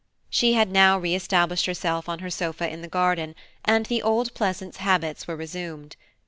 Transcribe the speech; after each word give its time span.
She 0.31 0.53
had 0.53 0.71
now 0.71 0.97
re 0.97 1.13
established 1.13 1.67
herself 1.67 2.09
on 2.09 2.17
her 2.25 2.31
sofa 2.31 2.67
in 2.67 2.81
the 2.81 2.87
garden, 2.87 3.35
and 3.63 3.85
the 3.85 4.01
old 4.01 4.33
Pleasance 4.33 4.77
habits 4.77 5.27
were 5.27 5.35
resumed. 5.35 5.95